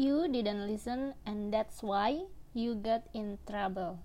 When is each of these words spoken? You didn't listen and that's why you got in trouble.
You 0.00 0.32
didn't 0.32 0.64
listen 0.64 1.12
and 1.26 1.52
that's 1.52 1.82
why 1.82 2.24
you 2.54 2.74
got 2.74 3.04
in 3.12 3.36
trouble. 3.44 3.98